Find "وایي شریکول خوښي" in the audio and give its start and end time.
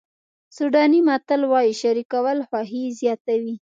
1.51-2.83